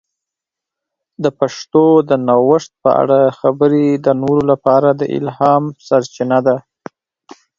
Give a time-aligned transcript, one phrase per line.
[1.23, 6.57] د پښتو د نوښت په اړه خبرې د نورو لپاره د الهام سرچینه ده.